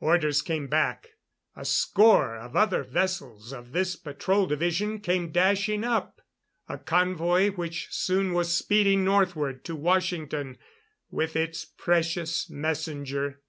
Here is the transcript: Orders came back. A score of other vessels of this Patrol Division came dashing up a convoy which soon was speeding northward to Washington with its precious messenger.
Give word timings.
Orders 0.00 0.40
came 0.40 0.66
back. 0.66 1.10
A 1.54 1.66
score 1.66 2.38
of 2.38 2.56
other 2.56 2.82
vessels 2.82 3.52
of 3.52 3.72
this 3.72 3.96
Patrol 3.96 4.46
Division 4.46 4.98
came 4.98 5.30
dashing 5.30 5.84
up 5.84 6.22
a 6.66 6.78
convoy 6.78 7.50
which 7.50 7.88
soon 7.90 8.32
was 8.32 8.50
speeding 8.54 9.04
northward 9.04 9.62
to 9.66 9.76
Washington 9.76 10.56
with 11.10 11.36
its 11.36 11.66
precious 11.66 12.48
messenger. 12.48 13.42